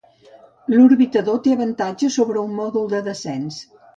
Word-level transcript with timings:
L'orbitador 0.73 1.37
té 1.47 1.51
avantatges 1.57 2.17
sobre 2.21 2.41
un 2.47 2.57
mòdul 2.61 2.91
de 2.97 3.05
descens. 3.11 3.63